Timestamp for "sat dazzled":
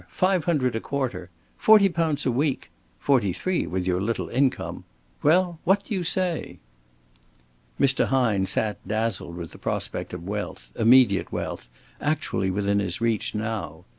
8.47-9.35